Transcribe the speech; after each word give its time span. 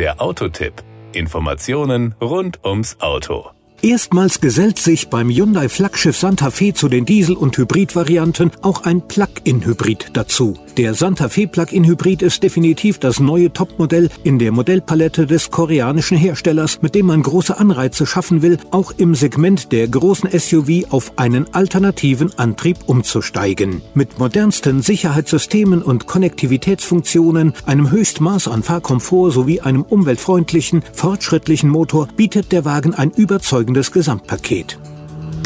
Der 0.00 0.18
Autotipp. 0.22 0.72
Informationen 1.12 2.14
rund 2.22 2.64
ums 2.64 2.96
Auto. 3.00 3.50
Erstmals 3.82 4.40
gesellt 4.40 4.78
sich 4.78 5.10
beim 5.10 5.28
Hyundai 5.28 5.68
Flaggschiff 5.68 6.16
Santa 6.16 6.50
Fe 6.50 6.72
zu 6.72 6.88
den 6.88 7.04
Diesel- 7.04 7.36
und 7.36 7.58
Hybridvarianten 7.58 8.50
auch 8.62 8.84
ein 8.84 9.06
Plug-in-Hybrid 9.06 10.12
dazu. 10.14 10.58
Der 10.76 10.94
Santa 10.94 11.28
Fe 11.28 11.48
Plug-in-Hybrid 11.48 12.22
ist 12.22 12.44
definitiv 12.44 12.98
das 12.98 13.18
neue 13.18 13.52
Topmodell 13.52 14.08
in 14.22 14.38
der 14.38 14.52
Modellpalette 14.52 15.26
des 15.26 15.50
koreanischen 15.50 16.16
Herstellers, 16.16 16.80
mit 16.80 16.94
dem 16.94 17.06
man 17.06 17.22
große 17.22 17.58
Anreize 17.58 18.06
schaffen 18.06 18.40
will, 18.40 18.56
auch 18.70 18.92
im 18.96 19.16
Segment 19.16 19.72
der 19.72 19.88
großen 19.88 20.30
SUV 20.30 20.90
auf 20.90 21.18
einen 21.18 21.52
alternativen 21.52 22.38
Antrieb 22.38 22.78
umzusteigen. 22.86 23.82
Mit 23.94 24.20
modernsten 24.20 24.80
Sicherheitssystemen 24.80 25.82
und 25.82 26.06
Konnektivitätsfunktionen, 26.06 27.52
einem 27.66 27.90
Höchstmaß 27.90 28.46
an 28.48 28.62
Fahrkomfort 28.62 29.32
sowie 29.32 29.60
einem 29.60 29.82
umweltfreundlichen, 29.82 30.82
fortschrittlichen 30.92 31.68
Motor 31.68 32.06
bietet 32.16 32.52
der 32.52 32.64
Wagen 32.64 32.94
ein 32.94 33.10
überzeugendes 33.10 33.90
Gesamtpaket. 33.90 34.78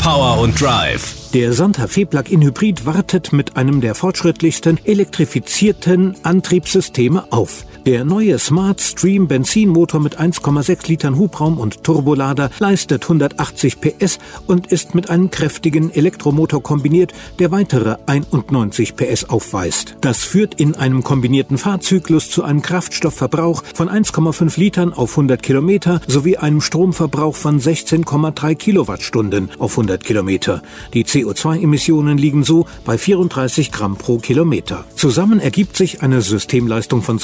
Power 0.04 0.38
und 0.38 0.60
Drive. 0.60 1.30
Der 1.32 1.54
Santa 1.54 1.86
Fe 1.86 2.04
Plug-in 2.04 2.42
Hybrid 2.42 2.84
wartet 2.84 3.32
mit 3.32 3.56
einem 3.56 3.80
der 3.80 3.94
fortschrittlichsten 3.94 4.78
elektrifizierten 4.84 6.14
Antriebssysteme 6.22 7.32
auf. 7.32 7.64
Der 7.86 8.02
neue 8.02 8.38
Smart 8.38 8.80
Stream 8.80 9.28
Benzinmotor 9.28 10.00
mit 10.00 10.18
1,6 10.18 10.88
Litern 10.88 11.18
Hubraum 11.18 11.58
und 11.58 11.84
Turbolader 11.84 12.48
leistet 12.58 13.02
180 13.02 13.78
PS 13.78 14.18
und 14.46 14.68
ist 14.68 14.94
mit 14.94 15.10
einem 15.10 15.30
kräftigen 15.30 15.90
Elektromotor 15.90 16.62
kombiniert, 16.62 17.12
der 17.38 17.50
weitere 17.50 17.96
91 18.06 18.96
PS 18.96 19.24
aufweist. 19.24 19.96
Das 20.00 20.22
führt 20.24 20.54
in 20.54 20.74
einem 20.76 21.04
kombinierten 21.04 21.58
Fahrzyklus 21.58 22.30
zu 22.30 22.42
einem 22.42 22.62
Kraftstoffverbrauch 22.62 23.62
von 23.74 23.90
1,5 23.90 24.58
Litern 24.58 24.94
auf 24.94 25.10
100 25.10 25.42
Kilometer 25.42 26.00
sowie 26.06 26.38
einem 26.38 26.62
Stromverbrauch 26.62 27.36
von 27.36 27.60
16,3 27.60 28.54
Kilowattstunden 28.54 29.50
auf 29.58 29.72
100 29.72 30.02
Kilometer. 30.02 30.62
Die 30.94 31.04
CO2-Emissionen 31.04 32.16
liegen 32.16 32.44
so 32.44 32.64
bei 32.86 32.96
34 32.96 33.72
Gramm 33.72 33.96
pro 33.96 34.16
Kilometer. 34.16 34.86
Zusammen 34.96 35.38
ergibt 35.38 35.76
sich 35.76 36.00
eine 36.00 36.22
Systemleistung 36.22 37.02
von 37.02 37.18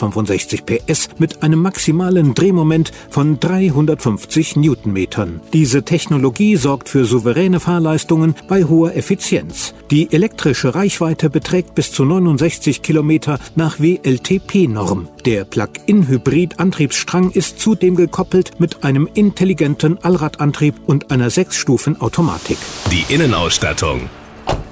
265 0.00 0.64
PS 0.64 1.08
mit 1.18 1.42
einem 1.42 1.60
maximalen 1.60 2.34
Drehmoment 2.34 2.92
von 3.10 3.38
350 3.38 4.56
Newtonmetern. 4.56 5.40
Diese 5.52 5.82
Technologie 5.82 6.56
sorgt 6.56 6.88
für 6.88 7.04
souveräne 7.04 7.60
Fahrleistungen 7.60 8.34
bei 8.48 8.64
hoher 8.64 8.96
Effizienz. 8.96 9.74
Die 9.90 10.12
elektrische 10.12 10.74
Reichweite 10.74 11.28
beträgt 11.30 11.74
bis 11.74 11.92
zu 11.92 12.04
69 12.04 12.82
Kilometer 12.82 13.38
nach 13.56 13.78
WLTP-Norm. 13.80 15.08
Der 15.26 15.44
Plug-in-Hybrid-Antriebsstrang 15.44 17.30
ist 17.30 17.60
zudem 17.60 17.96
gekoppelt 17.96 18.58
mit 18.58 18.84
einem 18.84 19.08
intelligenten 19.12 19.98
Allradantrieb 20.02 20.76
und 20.86 21.10
einer 21.10 21.28
Sechsstufen-Automatik. 21.28 22.58
Die 22.90 23.12
Innenausstattung. 23.12 24.08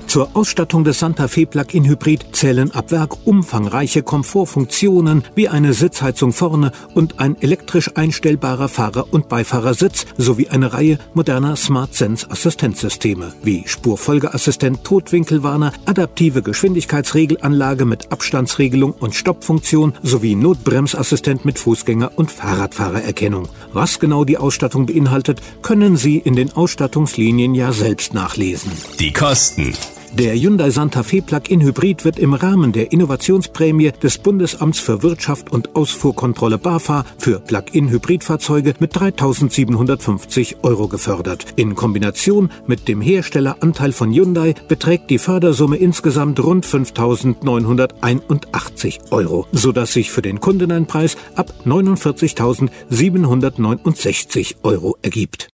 Zur 0.08 0.30
Ausstattung 0.32 0.84
des 0.84 1.00
Santa 1.00 1.28
Fe 1.28 1.44
Plug-in 1.44 1.84
Hybrid 1.84 2.24
zählen 2.32 2.70
ab 2.70 2.90
Werk 2.92 3.26
umfangreiche 3.26 4.02
Komfortfunktionen 4.02 5.22
wie 5.34 5.50
eine 5.50 5.74
Sitzheizung 5.74 6.32
vorne 6.32 6.72
und 6.94 7.20
ein 7.20 7.36
elektrisch 7.42 7.90
einstellbarer 7.94 8.70
Fahrer- 8.70 9.12
und 9.12 9.28
Beifahrersitz 9.28 10.06
sowie 10.16 10.48
eine 10.48 10.72
Reihe 10.72 10.98
moderner 11.12 11.56
Smart 11.56 11.94
Sense 11.94 12.30
Assistenzsysteme 12.30 13.34
wie 13.42 13.64
Spurfolgeassistent, 13.66 14.82
Totwinkelwarner, 14.82 15.74
adaptive 15.84 16.40
Geschwindigkeitsregelanlage 16.40 17.84
mit 17.84 18.10
Abstandsregelung 18.10 18.92
und 18.92 19.14
Stoppfunktion 19.14 19.92
sowie 20.02 20.34
Notbremsassistent 20.36 21.44
mit 21.44 21.58
Fußgänger- 21.58 22.14
und 22.16 22.30
Fahrradfahrererkennung. 22.30 23.48
Was 23.74 24.00
genau 24.00 24.24
die 24.24 24.38
Ausstattung 24.38 24.86
beinhaltet, 24.86 25.42
können 25.60 25.98
Sie 25.98 26.16
in 26.16 26.34
den 26.34 26.50
Ausstattungslinien 26.50 27.54
ja 27.54 27.72
selbst 27.72 28.14
nachlesen. 28.14 28.72
Die 28.98 29.12
Kosten. 29.12 29.74
Der 30.12 30.34
Hyundai 30.34 30.70
Santa 30.70 31.02
Fe 31.02 31.20
Plug-in 31.20 31.60
Hybrid 31.60 32.04
wird 32.04 32.18
im 32.18 32.32
Rahmen 32.34 32.72
der 32.72 32.92
Innovationsprämie 32.92 33.92
des 33.92 34.18
Bundesamts 34.18 34.78
für 34.80 35.02
Wirtschaft 35.02 35.50
und 35.52 35.76
Ausfuhrkontrolle 35.76 36.56
BAFA 36.58 37.04
für 37.18 37.38
Plug-in 37.40 37.90
Hybridfahrzeuge 37.90 38.72
mit 38.78 38.96
3.750 38.96 40.56
Euro 40.62 40.88
gefördert. 40.88 41.44
In 41.56 41.74
Kombination 41.74 42.50
mit 42.66 42.88
dem 42.88 43.02
Herstelleranteil 43.02 43.92
von 43.92 44.10
Hyundai 44.12 44.54
beträgt 44.66 45.10
die 45.10 45.18
Fördersumme 45.18 45.76
insgesamt 45.76 46.42
rund 46.42 46.64
5.981 46.66 49.12
Euro, 49.12 49.46
sodass 49.52 49.92
sich 49.92 50.10
für 50.10 50.22
den 50.22 50.40
Kunden 50.40 50.72
ein 50.72 50.86
Preis 50.86 51.18
ab 51.36 51.52
49.769 51.64 54.54
Euro 54.62 54.96
ergibt. 55.02 55.48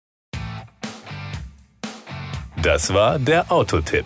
Das 2.61 2.93
war 2.93 3.17
der 3.17 3.51
Autotipp. 3.51 4.05